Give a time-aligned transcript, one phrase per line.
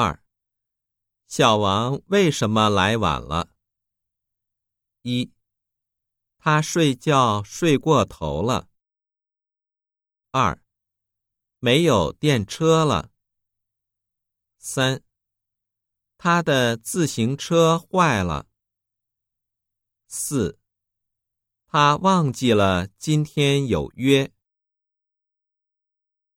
[0.00, 0.22] 二。
[1.26, 3.50] 小王为什么来晚了？
[5.02, 5.32] 一。
[6.38, 8.68] 他睡觉睡过头了。
[10.30, 10.62] 二。
[11.58, 13.10] 没有电车了。
[14.56, 15.02] 三。
[16.16, 18.46] 他的自行车坏了。
[20.06, 20.60] 四。
[21.66, 24.32] 他忘记了今天有约。